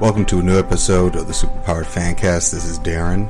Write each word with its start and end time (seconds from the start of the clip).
Welcome 0.00 0.26
to 0.26 0.38
a 0.38 0.42
new 0.44 0.56
episode 0.56 1.16
of 1.16 1.26
the 1.26 1.32
Superpowered 1.32 1.86
Fancast. 1.86 2.52
This 2.52 2.64
is 2.64 2.78
Darren. 2.78 3.28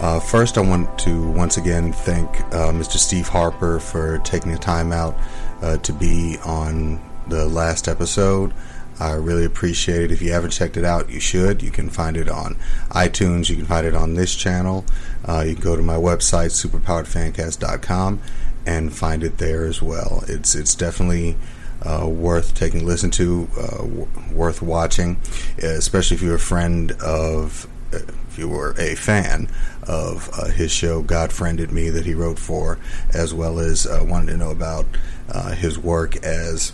Uh, 0.00 0.20
first, 0.20 0.56
I 0.56 0.60
want 0.60 0.96
to 1.00 1.28
once 1.32 1.56
again 1.56 1.92
thank 1.92 2.40
uh, 2.54 2.70
Mr. 2.70 2.98
Steve 2.98 3.26
Harper 3.26 3.80
for 3.80 4.18
taking 4.18 4.52
the 4.52 4.58
time 4.58 4.92
out 4.92 5.16
uh, 5.60 5.78
to 5.78 5.92
be 5.92 6.38
on 6.44 7.00
the 7.26 7.46
last 7.46 7.88
episode. 7.88 8.54
I 9.00 9.14
really 9.14 9.44
appreciate 9.44 10.02
it. 10.02 10.12
If 10.12 10.22
you 10.22 10.30
haven't 10.30 10.52
checked 10.52 10.76
it 10.76 10.84
out, 10.84 11.10
you 11.10 11.18
should. 11.18 11.64
You 11.64 11.72
can 11.72 11.90
find 11.90 12.16
it 12.16 12.28
on 12.28 12.54
iTunes. 12.90 13.50
You 13.50 13.56
can 13.56 13.66
find 13.66 13.84
it 13.84 13.96
on 13.96 14.14
this 14.14 14.36
channel. 14.36 14.84
Uh, 15.26 15.40
you 15.44 15.54
can 15.54 15.64
go 15.64 15.74
to 15.74 15.82
my 15.82 15.96
website, 15.96 16.52
superpoweredfancast.com, 16.52 18.20
and 18.66 18.94
find 18.94 19.24
it 19.24 19.38
there 19.38 19.64
as 19.64 19.82
well. 19.82 20.22
It's 20.28 20.54
it's 20.54 20.76
definitely 20.76 21.36
uh, 21.84 22.06
worth 22.06 22.54
taking 22.54 22.80
a 22.80 22.84
listen 22.84 23.10
to, 23.10 23.48
uh, 23.58 23.76
w- 23.78 24.08
worth 24.32 24.62
watching, 24.62 25.18
especially 25.58 26.16
if 26.16 26.22
you're 26.22 26.36
a 26.36 26.40
friend 26.40 26.92
of, 27.02 27.66
uh, 27.92 27.98
if 28.28 28.38
you 28.38 28.48
were 28.48 28.74
a 28.78 28.94
fan 28.94 29.48
of 29.86 30.30
uh, 30.32 30.46
his 30.46 30.72
show, 30.72 31.02
God 31.02 31.32
Friended 31.32 31.70
Me, 31.70 31.90
that 31.90 32.06
he 32.06 32.14
wrote 32.14 32.38
for, 32.38 32.78
as 33.12 33.34
well 33.34 33.58
as 33.58 33.86
uh, 33.86 34.00
wanted 34.02 34.32
to 34.32 34.36
know 34.38 34.50
about 34.50 34.86
uh, 35.30 35.52
his 35.52 35.78
work 35.78 36.16
as 36.24 36.72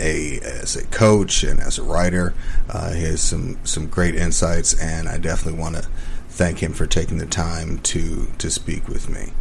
a 0.00 0.38
as 0.40 0.76
a 0.76 0.86
coach 0.86 1.42
and 1.42 1.60
as 1.60 1.78
a 1.78 1.82
writer. 1.82 2.32
he 2.92 3.02
has 3.02 3.20
some 3.20 3.58
some 3.64 3.86
great 3.88 4.14
insights, 4.14 4.78
and 4.80 5.08
I 5.08 5.18
definitely 5.18 5.60
want 5.60 5.76
to 5.76 5.88
thank 6.28 6.60
him 6.62 6.72
for 6.72 6.86
taking 6.86 7.18
the 7.18 7.26
time 7.26 7.78
to 7.78 8.28
to 8.38 8.50
speak 8.50 8.88
with 8.88 9.08
me. 9.08 9.32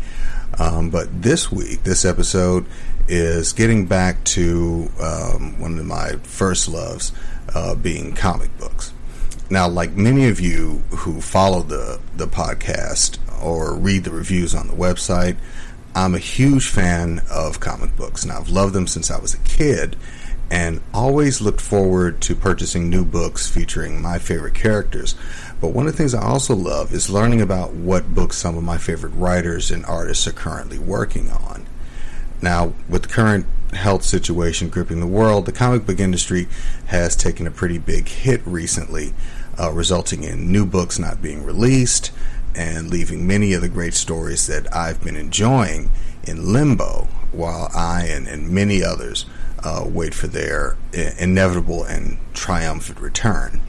Um, 0.59 0.89
but 0.89 1.21
this 1.21 1.51
week, 1.51 1.83
this 1.83 2.05
episode 2.05 2.65
is 3.07 3.53
getting 3.53 3.85
back 3.85 4.23
to 4.23 4.89
um, 4.99 5.59
one 5.59 5.77
of 5.77 5.85
my 5.85 6.13
first 6.23 6.67
loves, 6.69 7.11
uh, 7.53 7.75
being 7.75 8.13
comic 8.13 8.55
books. 8.57 8.93
Now, 9.49 9.67
like 9.67 9.91
many 9.91 10.27
of 10.29 10.39
you 10.39 10.83
who 10.89 11.21
follow 11.21 11.61
the 11.61 11.99
the 12.15 12.27
podcast 12.27 13.17
or 13.43 13.75
read 13.75 14.03
the 14.03 14.11
reviews 14.11 14.55
on 14.55 14.67
the 14.67 14.73
website, 14.73 15.35
I'm 15.95 16.15
a 16.15 16.19
huge 16.19 16.67
fan 16.67 17.21
of 17.29 17.59
comic 17.59 17.95
books, 17.95 18.23
and 18.23 18.31
I've 18.31 18.49
loved 18.49 18.73
them 18.73 18.87
since 18.87 19.11
I 19.11 19.19
was 19.19 19.33
a 19.33 19.39
kid, 19.39 19.95
and 20.49 20.81
always 20.93 21.41
looked 21.41 21.61
forward 21.61 22.21
to 22.21 22.35
purchasing 22.35 22.89
new 22.89 23.03
books 23.05 23.49
featuring 23.49 24.01
my 24.01 24.17
favorite 24.17 24.53
characters. 24.55 25.15
But 25.63 25.71
one 25.71 25.87
of 25.87 25.93
the 25.93 25.97
things 25.97 26.13
I 26.13 26.21
also 26.21 26.53
love 26.53 26.93
is 26.93 27.09
learning 27.09 27.39
about 27.39 27.71
what 27.71 28.13
books 28.13 28.35
some 28.35 28.57
of 28.57 28.65
my 28.65 28.77
favorite 28.77 29.11
writers 29.11 29.71
and 29.71 29.85
artists 29.85 30.27
are 30.27 30.33
currently 30.33 30.77
working 30.77 31.31
on. 31.31 31.65
Now, 32.41 32.73
with 32.89 33.03
the 33.03 33.07
current 33.07 33.45
health 33.71 34.03
situation 34.03 34.67
gripping 34.67 34.99
the 34.99 35.07
world, 35.07 35.45
the 35.45 35.53
comic 35.53 35.85
book 35.85 36.01
industry 36.01 36.49
has 36.87 37.15
taken 37.15 37.47
a 37.47 37.49
pretty 37.49 37.77
big 37.77 38.09
hit 38.09 38.45
recently, 38.45 39.13
uh, 39.57 39.71
resulting 39.71 40.25
in 40.25 40.51
new 40.51 40.65
books 40.65 40.99
not 40.99 41.21
being 41.21 41.45
released 41.45 42.11
and 42.53 42.89
leaving 42.89 43.25
many 43.25 43.53
of 43.53 43.61
the 43.61 43.69
great 43.69 43.93
stories 43.93 44.47
that 44.47 44.67
I've 44.75 45.01
been 45.01 45.15
enjoying 45.15 45.91
in 46.25 46.51
limbo 46.51 47.07
while 47.31 47.71
I 47.73 48.07
and, 48.07 48.27
and 48.27 48.49
many 48.49 48.83
others 48.83 49.25
uh, 49.59 49.85
wait 49.87 50.13
for 50.13 50.27
their 50.27 50.75
inevitable 50.91 51.85
and 51.85 52.17
triumphant 52.33 52.99
return. 52.99 53.61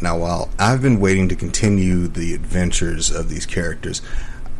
Now, 0.00 0.18
while 0.18 0.50
I've 0.58 0.82
been 0.82 1.00
waiting 1.00 1.28
to 1.28 1.36
continue 1.36 2.08
the 2.08 2.34
adventures 2.34 3.10
of 3.10 3.28
these 3.28 3.46
characters, 3.46 4.02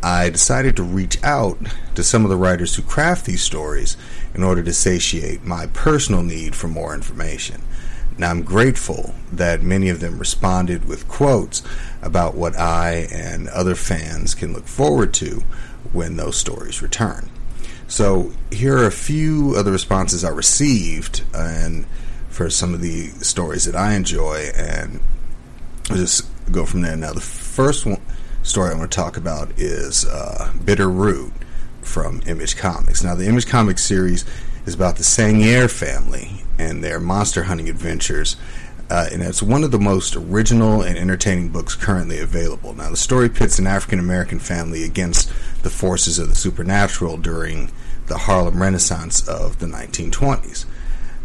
I 0.01 0.29
decided 0.29 0.75
to 0.75 0.83
reach 0.83 1.21
out 1.23 1.57
to 1.95 2.03
some 2.03 2.23
of 2.23 2.29
the 2.29 2.37
writers 2.37 2.75
who 2.75 2.81
craft 2.81 3.25
these 3.25 3.41
stories 3.41 3.95
in 4.33 4.43
order 4.43 4.63
to 4.63 4.73
satiate 4.73 5.43
my 5.43 5.67
personal 5.67 6.23
need 6.23 6.55
for 6.55 6.67
more 6.67 6.93
information. 6.93 7.61
Now, 8.17 8.29
I'm 8.29 8.43
grateful 8.43 9.15
that 9.31 9.63
many 9.63 9.89
of 9.89 9.99
them 9.99 10.19
responded 10.19 10.85
with 10.85 11.07
quotes 11.07 11.63
about 12.01 12.35
what 12.35 12.57
I 12.57 13.07
and 13.11 13.47
other 13.49 13.75
fans 13.75 14.35
can 14.35 14.53
look 14.53 14.67
forward 14.67 15.13
to 15.15 15.43
when 15.93 16.15
those 16.15 16.35
stories 16.35 16.81
return. 16.81 17.29
So, 17.87 18.31
here 18.51 18.77
are 18.77 18.87
a 18.87 18.91
few 18.91 19.55
of 19.55 19.65
the 19.65 19.71
responses 19.71 20.23
I 20.23 20.29
received 20.29 21.23
and 21.33 21.85
for 22.29 22.49
some 22.49 22.73
of 22.73 22.81
the 22.81 23.09
stories 23.21 23.65
that 23.65 23.75
I 23.75 23.93
enjoy, 23.93 24.51
and 24.55 24.99
I'll 25.89 25.97
just 25.97 26.25
go 26.51 26.65
from 26.65 26.81
there. 26.81 26.95
Now, 26.95 27.13
the 27.13 27.21
first 27.21 27.85
one 27.85 28.01
story 28.41 28.71
I 28.71 28.77
want 28.77 28.91
to 28.91 28.95
talk 28.95 29.17
about 29.17 29.51
is 29.57 30.05
uh, 30.05 30.51
Bitter 30.63 30.89
Root 30.89 31.33
from 31.81 32.21
Image 32.25 32.55
Comics. 32.55 33.03
Now, 33.03 33.15
the 33.15 33.27
Image 33.27 33.47
Comics 33.47 33.83
series 33.83 34.25
is 34.65 34.73
about 34.73 34.95
the 34.95 35.03
Sangerye 35.03 35.69
family 35.69 36.43
and 36.57 36.83
their 36.83 36.99
monster 36.99 37.43
hunting 37.43 37.69
adventures. 37.69 38.37
Uh, 38.89 39.07
and 39.11 39.23
it's 39.23 39.41
one 39.41 39.63
of 39.63 39.71
the 39.71 39.79
most 39.79 40.15
original 40.15 40.81
and 40.81 40.97
entertaining 40.97 41.49
books 41.49 41.75
currently 41.75 42.19
available. 42.19 42.73
Now, 42.73 42.89
the 42.89 42.97
story 42.97 43.29
pits 43.29 43.59
an 43.59 43.67
African 43.67 43.99
American 43.99 44.39
family 44.39 44.83
against 44.83 45.29
the 45.63 45.69
forces 45.69 46.19
of 46.19 46.29
the 46.29 46.35
supernatural 46.35 47.17
during 47.17 47.71
the 48.07 48.17
Harlem 48.17 48.61
Renaissance 48.61 49.27
of 49.27 49.59
the 49.59 49.65
1920s. 49.65 50.65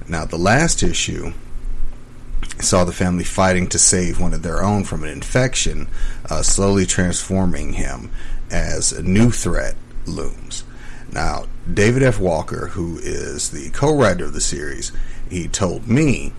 Now, 0.08 0.24
the 0.24 0.38
last 0.38 0.82
issue 0.82 1.32
saw 2.62 2.84
the 2.84 2.92
family 2.92 3.24
fighting 3.24 3.68
to 3.68 3.78
save 3.78 4.20
one 4.20 4.34
of 4.34 4.42
their 4.42 4.62
own 4.62 4.84
from 4.84 5.04
an 5.04 5.10
infection, 5.10 5.88
uh, 6.28 6.42
slowly 6.42 6.86
transforming 6.86 7.74
him 7.74 8.10
as 8.50 8.92
a 8.92 9.02
new 9.02 9.30
threat 9.30 9.74
looms. 10.06 10.64
Now, 11.12 11.44
David 11.72 12.02
F. 12.02 12.18
Walker, 12.18 12.68
who 12.68 12.98
is 12.98 13.50
the 13.50 13.70
co 13.70 13.94
writer 13.94 14.26
of 14.26 14.32
the 14.32 14.40
series, 14.40 14.92
he 15.30 15.48
told 15.48 15.88
me, 15.88 16.32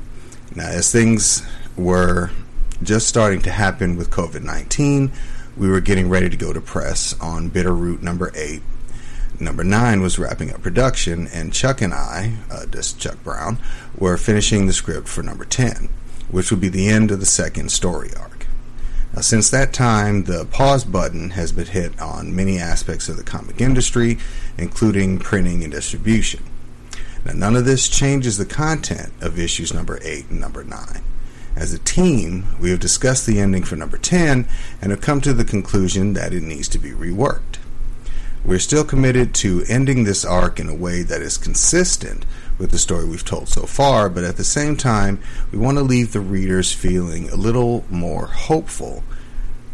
now, 0.56 0.68
as 0.68 0.92
things 0.92 1.44
were 1.78 2.32
just 2.82 3.08
starting 3.08 3.42
to 3.44 3.52
happen 3.52 3.98
with 3.98 4.10
COVID 4.10 4.42
19, 4.44 5.12
we 5.58 5.70
were 5.70 5.82
getting 5.82 6.10
ready 6.10 6.30
to 6.30 6.38
go 6.38 6.54
to 6.54 6.62
press 6.62 7.20
on 7.20 7.50
Bitter 7.50 7.74
Root 7.74 8.02
number 8.02 8.32
8. 8.36 8.62
Number 9.40 9.64
9 9.64 10.02
was 10.02 10.20
wrapping 10.20 10.54
up 10.54 10.62
production, 10.62 11.28
and 11.28 11.54
Chuck 11.54 11.82
and 11.82 11.94
I, 11.94 12.36
uh, 12.52 12.66
just 12.66 13.00
Chuck 13.00 13.24
Brown, 13.24 13.58
were 13.98 14.18
finishing 14.18 14.68
the 14.68 14.74
script 14.74 15.08
for 15.08 15.24
number 15.24 15.46
10 15.46 15.90
which 16.32 16.52
would 16.52 16.62
be 16.62 16.70
the 16.70 16.88
end 16.88 17.12
of 17.12 17.20
the 17.20 17.26
second 17.26 17.72
story 17.72 18.12
arc. 18.18 18.48
Now, 19.14 19.22
since 19.22 19.50
that 19.50 19.74
time, 19.74 20.26
the 20.26 20.46
pause 20.46 20.86
button 20.86 21.32
has 21.32 21.52
been 21.52 21.66
hit 21.66 22.00
on 22.00 22.36
many 22.36 22.60
aspects 22.60 23.10
of 23.10 23.18
the 23.18 23.24
comic 23.24 23.60
industry, 23.60 24.18
including 24.58 25.20
printing 25.20 25.64
and 25.64 25.72
distribution. 25.72 26.44
Now, 27.26 27.34
none 27.34 27.56
of 27.56 27.66
this 27.66 27.90
changes 27.90 28.38
the 28.38 28.46
content 28.46 29.12
of 29.22 29.40
issues 29.40 29.74
number 29.74 30.00
8 30.04 30.30
and 30.30 30.40
number 30.40 30.64
9. 30.64 31.02
As 31.56 31.74
a 31.74 31.80
team, 31.80 32.46
we 32.60 32.70
have 32.70 32.80
discussed 32.80 33.26
the 33.26 33.40
ending 33.40 33.64
for 33.64 33.76
number 33.76 33.98
10 33.98 34.48
and 34.82 34.92
have 34.92 35.02
come 35.02 35.20
to 35.22 35.34
the 35.34 35.44
conclusion 35.44 36.14
that 36.14 36.34
it 36.34 36.44
needs 36.44 36.68
to 36.70 36.80
be 36.80 36.92
reworked. 36.92 37.59
We're 38.46 38.60
still 38.60 38.86
committed 38.86 39.34
to 39.36 39.64
ending 39.68 40.04
this 40.04 40.24
arc 40.24 40.60
in 40.60 40.70
a 40.70 40.76
way 40.76 41.04
that 41.04 41.22
is 41.22 41.38
consistent 41.38 42.26
with 42.58 42.72
the 42.72 42.78
story 42.78 43.06
we've 43.06 43.26
told 43.26 43.50
so 43.50 43.64
far, 43.64 44.10
but 44.10 44.24
at 44.24 44.38
the 44.38 44.44
same 44.44 44.78
time, 44.78 45.20
we 45.52 45.58
want 45.58 45.78
to 45.78 45.84
leave 45.84 46.14
the 46.14 46.20
readers 46.20 46.72
feeling 46.72 47.30
a 47.30 47.36
little 47.36 47.86
more 47.90 48.28
hopeful 48.28 49.04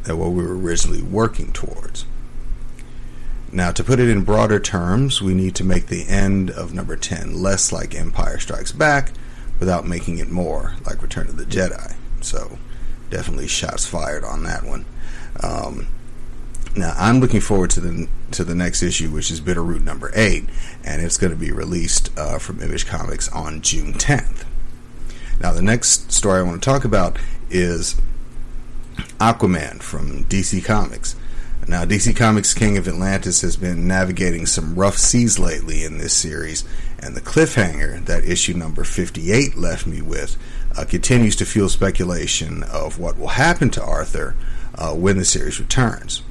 than 0.03 0.17
what 0.17 0.31
we 0.31 0.43
were 0.43 0.57
originally 0.57 1.01
working 1.01 1.51
towards. 1.51 2.05
Now, 3.51 3.71
to 3.71 3.83
put 3.83 3.99
it 3.99 4.09
in 4.09 4.23
broader 4.23 4.59
terms, 4.59 5.21
we 5.21 5.33
need 5.33 5.55
to 5.55 5.63
make 5.63 5.87
the 5.87 6.07
end 6.07 6.49
of 6.49 6.73
number 6.73 6.95
10 6.97 7.41
less 7.41 7.71
like 7.71 7.95
Empire 7.95 8.39
Strikes 8.39 8.71
Back 8.71 9.11
without 9.59 9.87
making 9.87 10.17
it 10.17 10.29
more 10.29 10.73
like 10.85 11.01
Return 11.01 11.27
of 11.27 11.37
the 11.37 11.45
Jedi. 11.45 11.95
So, 12.21 12.57
definitely 13.09 13.47
shots 13.47 13.85
fired 13.85 14.23
on 14.23 14.43
that 14.43 14.63
one. 14.63 14.85
Um, 15.41 15.87
now 16.75 16.93
I'm 16.97 17.19
looking 17.19 17.41
forward 17.41 17.69
to 17.71 17.79
the 17.79 18.07
to 18.31 18.43
the 18.43 18.55
next 18.55 18.83
issue, 18.83 19.09
which 19.09 19.31
is 19.31 19.39
Bitter 19.39 19.63
Root 19.63 19.83
number 19.83 20.11
eight, 20.13 20.45
and 20.83 21.01
it's 21.01 21.17
going 21.17 21.31
to 21.31 21.39
be 21.39 21.51
released 21.51 22.11
uh, 22.17 22.37
from 22.37 22.61
Image 22.61 22.85
Comics 22.85 23.29
on 23.29 23.61
June 23.61 23.93
10th. 23.93 24.43
Now 25.39 25.51
the 25.53 25.61
next 25.61 26.11
story 26.11 26.39
I 26.39 26.43
want 26.43 26.61
to 26.61 26.69
talk 26.69 26.83
about 26.83 27.17
is 27.49 27.95
Aquaman 29.19 29.81
from 29.81 30.25
DC 30.25 30.63
Comics. 30.65 31.15
Now 31.67 31.83
DC 31.85 32.15
Comics 32.15 32.53
King 32.53 32.77
of 32.77 32.87
Atlantis 32.87 33.41
has 33.41 33.57
been 33.57 33.87
navigating 33.87 34.45
some 34.45 34.75
rough 34.75 34.97
seas 34.97 35.39
lately 35.39 35.83
in 35.83 35.97
this 35.97 36.13
series, 36.13 36.63
and 36.99 37.15
the 37.15 37.21
cliffhanger 37.21 38.05
that 38.05 38.23
issue 38.23 38.53
number 38.53 38.83
58 38.83 39.55
left 39.55 39.87
me 39.87 40.01
with 40.01 40.37
uh, 40.77 40.85
continues 40.85 41.35
to 41.37 41.45
fuel 41.45 41.69
speculation 41.69 42.63
of 42.63 42.99
what 42.99 43.17
will 43.17 43.29
happen 43.29 43.69
to 43.71 43.83
Arthur 43.83 44.35
uh, 44.75 44.93
when 44.93 45.17
the 45.17 45.25
series 45.25 45.59
returns. 45.59 46.21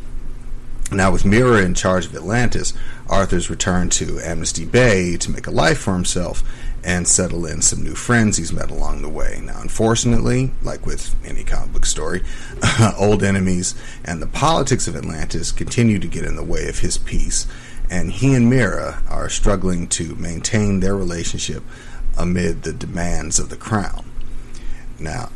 Now, 0.93 1.11
with 1.11 1.25
Mera 1.25 1.63
in 1.63 1.75
charge 1.75 2.07
of 2.07 2.15
Atlantis, 2.15 2.73
Arthur's 3.09 3.51
returned 3.51 3.91
to 3.93 4.21
Amnesty 4.21 4.65
Bay 4.65 5.17
to 5.17 5.31
make 5.31 5.47
a 5.47 5.51
life 5.51 5.79
for 5.79 5.95
himself 5.95 6.43
and 6.85 7.09
settle 7.09 7.47
in 7.47 7.63
some 7.63 7.83
new 7.83 7.95
friends 7.95 8.37
he's 8.37 8.53
met 8.53 8.71
along 8.71 9.01
the 9.01 9.09
way. 9.09 9.41
Now, 9.43 9.61
unfortunately, 9.61 10.53
like 10.63 10.85
with 10.85 11.17
any 11.27 11.43
comic 11.43 11.73
book 11.73 11.87
story, 11.87 12.23
old 12.99 13.23
enemies 13.23 13.75
and 14.05 14.21
the 14.21 14.27
politics 14.27 14.87
of 14.87 14.95
Atlantis 14.95 15.51
continue 15.51 15.99
to 15.99 16.07
get 16.07 16.25
in 16.25 16.37
the 16.37 16.45
way 16.45 16.69
of 16.69 16.81
his 16.81 16.99
peace, 16.99 17.47
and 17.91 18.13
he 18.13 18.35
and 18.35 18.51
Mera 18.51 19.03
are 19.09 19.31
struggling 19.31 19.89
to 19.89 20.15
maintain 20.17 20.81
their 20.81 20.97
relationship 20.97 21.63
amid 22.19 22.63
the 22.63 22.73
demands 22.73 23.39
of 23.39 23.49
the 23.49 23.57
crown. 23.57 24.05
Now, 24.99 25.31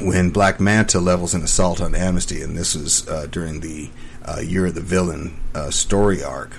when 0.00 0.30
Black 0.30 0.60
Manta 0.60 1.00
levels 1.00 1.34
an 1.34 1.42
assault 1.42 1.80
on 1.80 1.94
Amnesty, 1.94 2.42
and 2.42 2.56
this 2.56 2.74
was 2.74 3.08
uh, 3.08 3.26
during 3.30 3.60
the 3.60 3.90
uh, 4.24 4.40
Year 4.40 4.66
of 4.66 4.74
the 4.74 4.80
Villain 4.80 5.38
uh, 5.54 5.70
story 5.70 6.22
arc. 6.22 6.52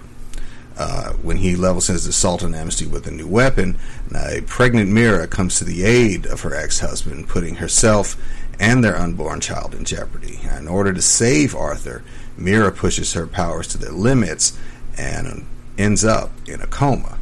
Uh, 0.78 1.14
when 1.14 1.38
he 1.38 1.56
levels 1.56 1.88
his 1.88 2.06
assault 2.06 2.44
on 2.44 2.54
Amnesty 2.54 2.86
with 2.86 3.08
a 3.08 3.12
new 3.12 3.28
weapon, 3.28 3.78
a 4.14 4.42
pregnant 4.46 4.92
Mera 4.92 5.28
comes 5.28 5.58
to 5.58 5.64
the 5.64 5.84
aid 5.84 6.28
of 6.28 6.42
her 6.42 6.54
ex-husband, 6.54 7.28
putting 7.28 7.56
herself 7.56 8.16
and 8.60 8.84
their 8.84 8.96
unborn 8.96 9.40
child 9.40 9.74
in 9.74 9.86
jeopardy. 9.86 10.40
In 10.56 10.68
order 10.68 10.94
to 10.94 11.02
save 11.02 11.56
Arthur, 11.56 12.04
Mera 12.38 12.72
pushes 12.72 13.14
her 13.14 13.26
powers 13.26 13.68
to 13.68 13.78
their 13.78 13.92
limits 13.92 14.58
and 14.98 15.46
ends 15.78 16.06
up 16.06 16.32
in 16.48 16.62
a 16.62 16.68
coma. 16.68 17.17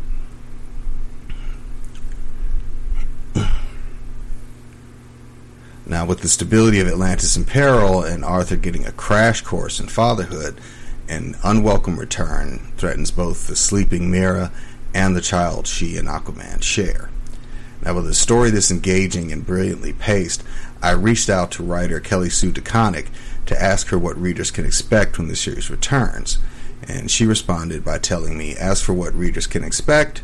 Now, 5.88 6.06
with 6.06 6.22
the 6.22 6.28
stability 6.28 6.80
of 6.80 6.88
Atlantis 6.88 7.38
in 7.38 7.46
peril 7.46 8.04
and 8.04 8.26
Arthur 8.26 8.56
getting 8.56 8.86
a 8.86 8.92
crash 8.92 9.42
course 9.42 9.80
in 9.80 9.88
fatherhood, 9.88 10.60
an 11.08 11.36
unwelcome 11.44 12.00
return 12.00 12.72
threatens 12.78 13.12
both 13.12 13.46
the 13.46 13.56
sleeping 13.56 14.10
Mera 14.10 14.52
and 14.96 15.16
the 15.16 15.22
child 15.22 15.68
she 15.68 15.96
and 15.98 16.08
Aquaman 16.08 16.64
share. 16.64 17.12
Now, 17.84 17.94
with 17.94 18.08
a 18.08 18.16
story 18.16 18.50
this 18.50 18.72
engaging 18.72 19.32
and 19.32 19.46
brilliantly 19.46 19.94
paced, 19.94 20.44
I 20.82 20.92
reached 20.92 21.30
out 21.30 21.52
to 21.52 21.64
writer 21.64 22.00
Kelly 22.00 22.32
Sue 22.32 22.52
DeConnick 22.52 23.08
to 23.46 23.62
ask 23.62 23.90
her 23.90 24.00
what 24.00 24.18
readers 24.18 24.50
can 24.50 24.66
expect 24.66 25.20
when 25.20 25.28
the 25.28 25.36
series 25.36 25.70
returns. 25.70 26.40
And 26.88 27.12
she 27.12 27.28
responded 27.28 27.86
by 27.86 28.00
telling 28.00 28.38
me, 28.38 28.56
as 28.56 28.82
for 28.82 28.94
what 28.94 29.14
readers 29.14 29.46
can 29.46 29.64
expect, 29.64 30.24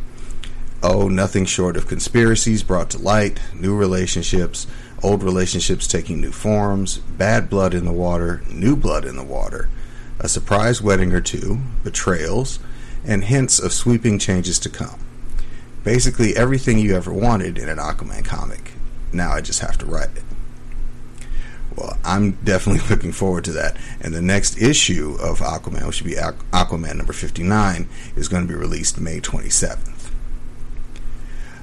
oh, 0.82 1.08
nothing 1.08 1.46
short 1.46 1.78
of 1.78 1.88
conspiracies 1.88 2.64
brought 2.64 2.90
to 2.92 2.98
light, 2.98 3.40
new 3.54 3.76
relationships, 3.76 4.66
old 5.04 5.24
relationships 5.24 5.88
taking 5.88 6.22
new 6.22 6.32
forms, 6.32 6.98
bad 6.98 7.50
blood 7.50 7.74
in 7.74 7.86
the 7.86 7.92
water, 7.92 8.42
new 8.50 8.76
blood 8.76 9.06
in 9.06 9.16
the 9.16 9.24
water, 9.24 9.70
a 10.20 10.30
surprise 10.30 10.82
wedding 10.82 11.12
or 11.14 11.22
two, 11.22 11.60
betrayals, 11.84 12.60
and 13.06 13.26
hints 13.26 13.60
of 13.60 13.74
sweeping 13.74 14.20
changes 14.20 14.60
to 14.60 14.70
come. 14.70 15.00
Basically, 15.84 16.36
everything 16.36 16.78
you 16.78 16.96
ever 16.96 17.12
wanted 17.12 17.58
in 17.58 17.68
an 17.68 17.78
Aquaman 17.78 18.24
comic. 18.24 18.74
Now 19.12 19.32
I 19.32 19.42
just 19.42 19.60
have 19.60 19.78
to 19.80 19.86
write 19.86 20.16
it. 20.16 20.24
Well, 21.76 21.98
I'm 22.04 22.32
definitely 22.44 22.88
looking 22.90 23.12
forward 23.12 23.46
to 23.46 23.52
that. 23.54 23.78
And 24.00 24.14
the 24.14 24.22
next 24.22 24.62
issue 24.62 25.18
of 25.20 25.40
Aquaman, 25.40 25.86
which 25.88 25.98
should 25.98 26.06
be 26.06 26.16
Aquaman 26.16 26.98
number 26.98 27.14
59, 27.14 27.90
is 28.16 28.28
going 28.28 28.44
to 28.44 28.48
be 28.48 28.60
released 28.60 29.00
May 29.00 29.20
27th. 29.20 30.01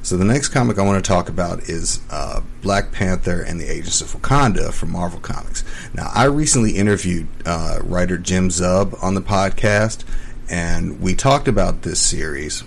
So 0.09 0.17
the 0.17 0.25
next 0.25 0.49
comic 0.49 0.79
I 0.79 0.83
want 0.87 1.05
to 1.05 1.07
talk 1.07 1.29
about 1.29 1.65
is 1.69 2.01
uh, 2.09 2.41
Black 2.63 2.93
Panther 2.93 3.43
and 3.43 3.61
the 3.61 3.71
Agents 3.71 4.01
of 4.01 4.15
Wakanda 4.15 4.73
from 4.73 4.91
Marvel 4.91 5.21
Comics. 5.21 5.63
Now, 5.93 6.11
I 6.15 6.25
recently 6.25 6.77
interviewed 6.77 7.29
uh, 7.45 7.81
writer 7.83 8.17
Jim 8.17 8.49
Zub 8.49 8.97
on 9.05 9.15
the 9.15 9.21
podcast, 9.21 10.05
and 10.49 11.03
we 11.03 11.15
talked 11.15 11.47
about 11.47 11.83
this 11.83 12.01
series. 12.01 12.65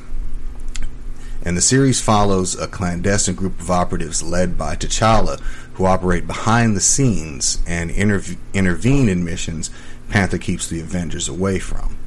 And 1.41 1.57
the 1.57 1.61
series 1.61 1.99
follows 1.99 2.53
a 2.59 2.67
clandestine 2.67 3.33
group 3.33 3.59
of 3.59 3.71
operatives 3.71 4.21
led 4.21 4.55
by 4.55 4.75
T'Challa 4.75 5.39
who 5.73 5.87
operate 5.87 6.27
behind 6.27 6.75
the 6.75 6.79
scenes 6.79 7.57
and 7.65 7.89
interv- 7.89 8.37
intervene 8.53 9.09
in 9.09 9.25
missions 9.25 9.71
Panther 10.09 10.37
keeps 10.37 10.69
the 10.69 10.79
Avengers 10.79 11.27
away 11.27 11.57
from. 11.57 11.97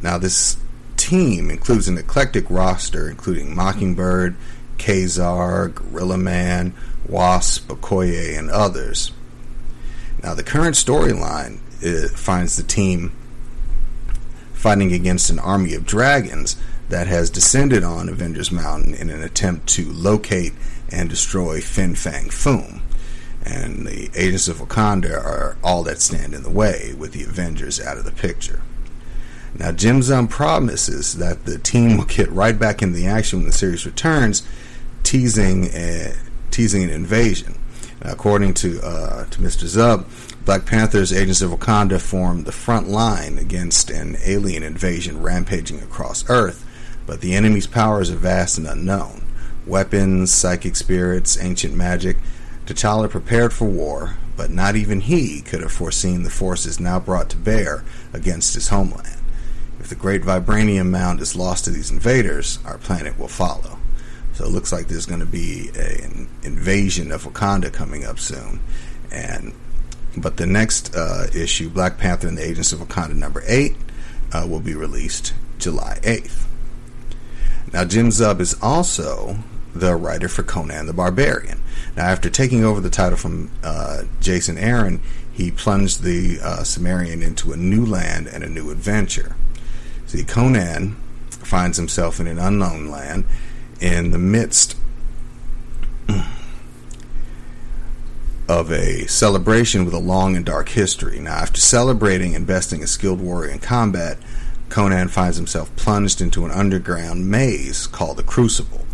Now, 0.00 0.18
this 0.18 0.56
team 0.96 1.50
includes 1.50 1.88
an 1.88 1.98
eclectic 1.98 2.48
roster, 2.48 3.08
including 3.08 3.56
Mockingbird, 3.56 4.36
Ka-Zar, 4.78 5.68
Gorilla 5.68 6.16
Man, 6.16 6.74
Wasp, 7.06 7.68
Okoye, 7.68 8.38
and 8.38 8.50
others. 8.50 9.12
Now, 10.22 10.34
the 10.34 10.42
current 10.42 10.76
storyline 10.76 11.58
finds 12.10 12.56
the 12.56 12.62
team 12.62 13.12
fighting 14.52 14.92
against 14.92 15.30
an 15.30 15.38
army 15.38 15.74
of 15.74 15.86
dragons 15.86 16.56
that 16.88 17.06
has 17.06 17.30
descended 17.30 17.84
on 17.84 18.08
Avengers 18.08 18.50
Mountain 18.50 18.94
in 18.94 19.10
an 19.10 19.22
attempt 19.22 19.68
to 19.68 19.84
locate 19.92 20.54
and 20.90 21.08
destroy 21.08 21.60
Fin 21.60 21.94
Fang 21.94 22.28
Foom. 22.28 22.80
And 23.44 23.86
the 23.86 24.10
agents 24.14 24.48
of 24.48 24.56
Wakanda 24.56 25.12
are 25.12 25.56
all 25.62 25.84
that 25.84 26.00
stand 26.00 26.34
in 26.34 26.42
the 26.42 26.50
way, 26.50 26.94
with 26.98 27.12
the 27.12 27.22
Avengers 27.22 27.80
out 27.80 27.98
of 27.98 28.04
the 28.04 28.12
picture. 28.12 28.60
Now, 29.54 29.72
Jim 29.72 30.00
Zub 30.00 30.28
promises 30.28 31.16
that 31.18 31.44
the 31.44 31.58
team 31.58 31.96
will 31.96 32.04
get 32.04 32.30
right 32.30 32.58
back 32.58 32.82
in 32.82 32.92
the 32.92 33.06
action 33.06 33.38
when 33.38 33.46
the 33.46 33.52
series 33.52 33.86
returns 33.86 34.42
teasing 35.08 35.70
teasing 36.50 36.82
an 36.82 36.90
invasion. 36.90 37.54
According 38.02 38.52
to 38.54 38.78
uh, 38.82 39.24
to 39.24 39.38
Mr. 39.40 39.64
Zub, 39.64 40.04
Black 40.44 40.66
Panther's 40.66 41.14
Agents 41.14 41.40
of 41.40 41.50
Wakanda 41.50 41.98
formed 41.98 42.44
the 42.44 42.52
front 42.52 42.88
line 42.88 43.38
against 43.38 43.88
an 43.88 44.18
alien 44.22 44.62
invasion 44.62 45.22
rampaging 45.22 45.80
across 45.80 46.28
Earth, 46.28 46.62
but 47.06 47.22
the 47.22 47.34
enemy's 47.34 47.66
powers 47.66 48.10
are 48.10 48.16
vast 48.16 48.58
and 48.58 48.66
unknown. 48.66 49.24
Weapons, 49.66 50.30
psychic 50.30 50.76
spirits, 50.76 51.42
ancient 51.42 51.74
magic. 51.74 52.18
T'Challa 52.66 53.08
prepared 53.08 53.54
for 53.54 53.64
war, 53.64 54.18
but 54.36 54.50
not 54.50 54.76
even 54.76 55.00
he 55.00 55.40
could 55.40 55.62
have 55.62 55.72
foreseen 55.72 56.22
the 56.22 56.28
forces 56.28 56.78
now 56.78 57.00
brought 57.00 57.30
to 57.30 57.38
bear 57.38 57.82
against 58.12 58.52
his 58.52 58.68
homeland. 58.68 59.22
If 59.80 59.88
the 59.88 59.94
great 59.94 60.20
vibranium 60.20 60.90
mound 60.90 61.22
is 61.22 61.34
lost 61.34 61.64
to 61.64 61.70
these 61.70 61.90
invaders, 61.90 62.58
our 62.66 62.76
planet 62.76 63.18
will 63.18 63.28
follow. 63.28 63.78
So 64.38 64.44
it 64.44 64.50
looks 64.50 64.70
like 64.70 64.86
there's 64.86 65.04
going 65.04 65.18
to 65.18 65.26
be 65.26 65.68
a, 65.74 66.04
an 66.04 66.28
invasion 66.44 67.10
of 67.10 67.24
Wakanda 67.24 67.72
coming 67.72 68.04
up 68.04 68.20
soon. 68.20 68.60
And 69.10 69.52
but 70.16 70.36
the 70.36 70.46
next 70.46 70.94
uh, 70.94 71.26
issue, 71.34 71.68
Black 71.68 71.98
Panther 71.98 72.28
and 72.28 72.38
the 72.38 72.48
Agents 72.48 72.72
of 72.72 72.78
Wakanda 72.78 73.16
number 73.16 73.42
eight, 73.48 73.74
uh, 74.32 74.46
will 74.48 74.60
be 74.60 74.74
released 74.74 75.34
July 75.58 75.98
8th. 76.02 76.46
Now, 77.72 77.84
Jim 77.84 78.10
Zub 78.10 78.38
is 78.38 78.54
also 78.62 79.38
the 79.74 79.96
writer 79.96 80.28
for 80.28 80.44
Conan 80.44 80.86
the 80.86 80.92
Barbarian. 80.92 81.60
Now, 81.96 82.04
after 82.04 82.30
taking 82.30 82.64
over 82.64 82.80
the 82.80 82.90
title 82.90 83.18
from 83.18 83.50
uh, 83.64 84.04
Jason 84.20 84.56
Aaron, 84.56 85.00
he 85.32 85.50
plunged 85.50 86.04
the 86.04 86.38
uh, 86.40 86.62
Cimmerian 86.62 87.24
into 87.24 87.52
a 87.52 87.56
new 87.56 87.84
land 87.84 88.28
and 88.28 88.44
a 88.44 88.48
new 88.48 88.70
adventure. 88.70 89.34
See, 90.06 90.22
Conan 90.22 90.94
finds 91.28 91.76
himself 91.76 92.20
in 92.20 92.28
an 92.28 92.38
unknown 92.38 92.88
land 92.88 93.24
in 93.80 94.10
the 94.10 94.18
midst 94.18 94.76
of 98.48 98.72
a 98.72 99.06
celebration 99.06 99.84
with 99.84 99.92
a 99.92 99.98
long 99.98 100.34
and 100.34 100.44
dark 100.44 100.70
history. 100.70 101.18
Now, 101.20 101.34
after 101.34 101.60
celebrating 101.60 102.34
and 102.34 102.46
besting 102.46 102.82
a 102.82 102.86
skilled 102.86 103.20
warrior 103.20 103.52
in 103.52 103.58
combat, 103.58 104.18
Conan 104.70 105.08
finds 105.08 105.36
himself 105.36 105.74
plunged 105.76 106.20
into 106.20 106.44
an 106.44 106.50
underground 106.50 107.30
maze 107.30 107.86
called 107.86 108.16
the 108.16 108.22
Crucible. 108.22 108.86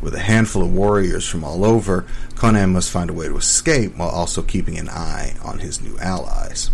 With 0.00 0.14
a 0.14 0.20
handful 0.20 0.62
of 0.62 0.74
warriors 0.74 1.26
from 1.26 1.42
all 1.42 1.64
over, 1.64 2.04
Conan 2.36 2.72
must 2.72 2.90
find 2.90 3.10
a 3.10 3.14
way 3.14 3.28
to 3.28 3.36
escape 3.36 3.96
while 3.96 4.10
also 4.10 4.42
keeping 4.42 4.78
an 4.78 4.88
eye 4.88 5.34
on 5.42 5.58
his 5.58 5.80
new 5.80 5.98
allies. 5.98 6.70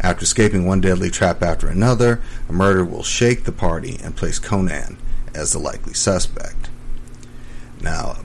After 0.00 0.24
escaping 0.24 0.66
one 0.66 0.80
deadly 0.80 1.10
trap 1.10 1.42
after 1.42 1.68
another, 1.68 2.20
a 2.48 2.52
murder 2.52 2.84
will 2.84 3.04
shake 3.04 3.44
the 3.44 3.52
party 3.52 3.98
and 4.02 4.16
place 4.16 4.38
Conan 4.38 4.98
as 5.34 5.52
the 5.52 5.58
likely 5.58 5.94
suspect. 5.94 6.70
Now, 7.82 8.18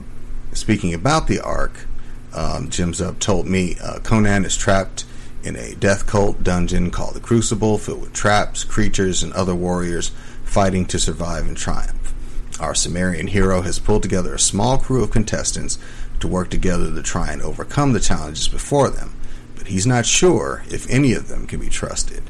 speaking 0.52 0.94
about 0.94 1.26
the 1.26 1.40
arc, 1.40 1.86
um, 2.32 2.70
Jim 2.70 2.92
Zub 2.92 3.18
told 3.18 3.46
me 3.46 3.76
uh, 3.82 3.98
Conan 3.98 4.44
is 4.44 4.56
trapped 4.56 5.04
in 5.42 5.56
a 5.56 5.74
death 5.74 6.06
cult 6.06 6.42
dungeon 6.42 6.90
called 6.90 7.14
the 7.14 7.20
Crucible, 7.20 7.78
filled 7.78 8.00
with 8.00 8.12
traps, 8.12 8.64
creatures, 8.64 9.22
and 9.22 9.32
other 9.32 9.54
warriors 9.54 10.10
fighting 10.44 10.86
to 10.86 10.98
survive 10.98 11.46
and 11.46 11.56
triumph. 11.56 12.14
Our 12.60 12.74
Cimmerian 12.74 13.28
hero 13.28 13.62
has 13.62 13.78
pulled 13.78 14.02
together 14.02 14.34
a 14.34 14.38
small 14.38 14.78
crew 14.78 15.02
of 15.02 15.10
contestants 15.10 15.78
to 16.20 16.28
work 16.28 16.50
together 16.50 16.92
to 16.92 17.02
try 17.02 17.32
and 17.32 17.42
overcome 17.42 17.92
the 17.92 18.00
challenges 18.00 18.48
before 18.48 18.90
them, 18.90 19.14
but 19.56 19.68
he's 19.68 19.86
not 19.86 20.06
sure 20.06 20.64
if 20.68 20.88
any 20.90 21.12
of 21.12 21.28
them 21.28 21.46
can 21.46 21.60
be 21.60 21.68
trusted 21.68 22.22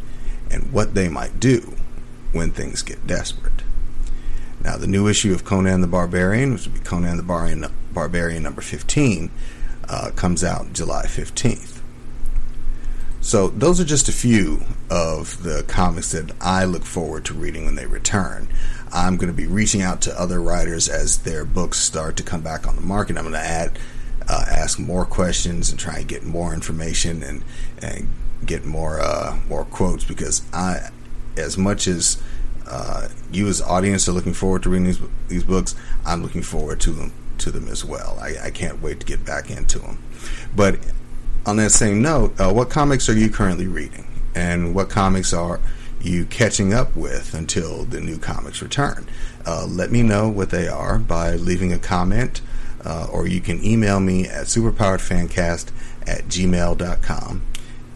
and 0.51 0.73
what 0.73 0.95
they 0.95 1.09
might 1.09 1.41
do 1.41 1.75
when 2.33 2.51
things 2.51 2.83
get 2.83 3.07
desperate. 3.07 3.58
Now, 4.63 4.77
the 4.77 4.87
new 4.87 5.07
issue 5.09 5.33
of 5.33 5.45
Conan 5.45 5.81
the 5.81 5.87
Barbarian, 5.87 6.53
which 6.53 6.65
would 6.67 6.75
be 6.75 6.81
Conan 6.81 7.17
the 7.17 7.23
Barbarian, 7.23 7.67
Barbarian 7.93 8.43
number 8.43 8.61
15, 8.61 9.31
uh, 9.89 10.11
comes 10.17 10.43
out 10.43 10.73
July 10.73 11.05
15th. 11.07 11.81
So, 13.21 13.49
those 13.49 13.81
are 13.81 13.85
just 13.85 14.09
a 14.09 14.13
few 14.13 14.63
of 14.91 15.43
the 15.43 15.65
comics 15.69 16.13
that 16.13 16.33
I 16.41 16.65
look 16.65 16.85
forward 16.85 17.25
to 17.27 17.35
reading 17.35 17.67
when 17.67 17.75
they 17.75 17.87
return. 17.87 18.49
I'm 18.93 19.17
going 19.17 19.29
to 19.31 19.37
be 19.37 19.47
reaching 19.47 19.83
out 19.83 20.01
to 20.03 20.21
other 20.21 20.41
writers 20.41 20.89
as 20.89 21.19
their 21.19 21.45
books 21.45 21.79
start 21.79 22.17
to 22.17 22.23
come 22.23 22.41
back 22.41 22.67
on 22.67 22.75
the 22.75 22.83
market. 22.83 23.17
I'm 23.17 23.25
going 23.25 23.35
to 23.35 23.41
add, 23.41 23.79
uh, 24.29 24.45
ask 24.49 24.79
more 24.79 25.05
questions 25.05 25.71
and 25.71 25.79
try 25.79 25.99
and 25.99 26.09
get 26.09 26.25
more 26.25 26.55
information 26.55 27.23
and, 27.23 27.45
and 27.83 28.09
get 28.45 28.65
more 28.65 29.01
uh, 29.01 29.39
more 29.49 29.65
quotes 29.65 30.05
because 30.05 30.43
I, 30.53 30.91
as 31.37 31.59
much 31.59 31.87
as 31.87 32.23
uh, 32.69 33.09
you 33.33 33.49
as 33.49 33.63
audience 33.63 34.09
are 34.09 34.13
looking 34.13 34.35
forward 34.35 34.63
to 34.63 34.71
reading 34.71 34.87
these 34.87 35.01
these 35.29 35.45
books. 35.45 35.75
I'm 36.05 36.23
looking 36.23 36.43
forward 36.43 36.81
to 36.81 36.91
them 36.91 37.13
to 37.39 37.51
them 37.51 37.69
as 37.69 37.85
well. 37.85 38.19
I, 38.21 38.35
I 38.47 38.51
can't 38.51 38.83
wait 38.83 39.01
to 39.01 39.07
get 39.07 39.25
back 39.25 39.51
into 39.51 39.79
them. 39.79 40.03
But 40.55 40.79
on 41.47 41.57
that 41.57 41.71
same 41.71 42.03
note, 42.03 42.39
uh, 42.39 42.53
what 42.53 42.69
comics 42.69 43.09
are 43.09 43.17
you 43.17 43.31
currently 43.31 43.67
reading? 43.67 44.07
And 44.35 44.75
what 44.75 44.91
comics 44.91 45.33
are 45.33 45.61
you 46.01 46.27
catching 46.27 46.75
up 46.75 46.95
with 46.95 47.35
until 47.35 47.85
the 47.85 48.01
new 48.01 48.19
comics 48.19 48.61
return? 48.61 49.07
Uh, 49.47 49.67
let 49.67 49.91
me 49.91 50.03
know 50.03 50.29
what 50.29 50.51
they 50.51 50.69
are 50.69 50.99
by 50.99 51.37
leaving 51.37 51.73
a 51.73 51.79
comment, 51.79 52.41
uh, 52.85 53.07
or 53.11 53.27
you 53.27 53.41
can 53.41 53.65
email 53.65 53.99
me 53.99 54.27
at 54.27 54.47
superpoweredfancast 54.47 55.71
at 56.07 56.25
gmail.com, 56.25 57.43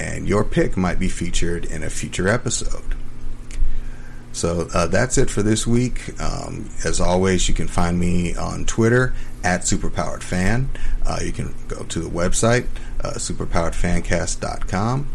and 0.00 0.26
your 0.26 0.45
pick 0.45 0.76
might 0.76 0.99
be 0.99 1.09
featured 1.09 1.64
in 1.64 1.83
a 1.83 1.91
future 1.91 2.29
episode. 2.29 2.97
So 4.32 4.68
uh, 4.74 4.86
that's 4.86 5.18
it 5.18 5.30
for 5.30 5.42
this 5.42 5.66
week. 5.66 6.20
Um, 6.20 6.70
as 6.84 7.00
always, 7.00 7.48
you 7.48 7.54
can 7.54 7.68
find 7.68 7.98
me 7.98 8.34
on 8.34 8.64
Twitter 8.64 9.14
at 9.44 9.62
SuperpoweredFan. 9.62 10.66
Uh, 11.04 11.18
you 11.22 11.32
can 11.32 11.54
go 11.68 11.84
to 11.84 12.00
the 12.00 12.08
website, 12.08 12.66
uh, 13.00 13.12
superpoweredfancast.com. 13.14 15.08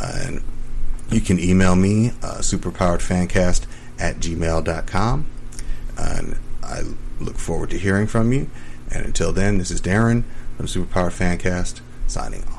and 0.00 0.42
you 1.10 1.20
can 1.20 1.38
email 1.38 1.76
me, 1.76 2.10
uh, 2.22 2.38
superpoweredfancast 2.38 3.66
at 3.98 4.16
gmail.com. 4.16 5.26
And 5.98 6.38
I 6.62 6.82
look 7.20 7.38
forward 7.38 7.70
to 7.70 7.78
hearing 7.78 8.06
from 8.06 8.32
you. 8.32 8.50
And 8.90 9.04
until 9.04 9.32
then, 9.32 9.58
this 9.58 9.70
is 9.70 9.80
Darren 9.80 10.24
from 10.56 10.66
Superpowered 10.66 11.12
Fancast 11.12 11.80
signing 12.06 12.42
off. 12.44 12.55